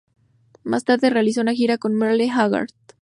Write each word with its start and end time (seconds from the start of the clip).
Más 0.63 0.83
tarde 0.83 1.11
realizó 1.11 1.41
una 1.41 1.53
gira 1.53 1.77
con 1.77 1.93
Merle 1.93 2.31
Haggard. 2.31 2.69